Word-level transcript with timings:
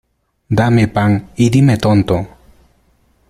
Dame 0.59 0.87
pan, 0.87 1.29
y 1.35 1.51
dime 1.51 1.77
tonto. 1.77 2.27